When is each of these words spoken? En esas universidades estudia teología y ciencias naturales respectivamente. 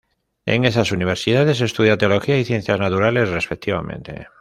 En 0.47 0.65
esas 0.65 0.91
universidades 0.91 1.61
estudia 1.61 1.95
teología 1.95 2.39
y 2.39 2.43
ciencias 2.43 2.79
naturales 2.79 3.29
respectivamente. 3.29 4.29